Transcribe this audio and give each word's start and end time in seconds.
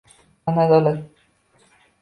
Qani 0.45 0.63
adolat? 0.63 1.05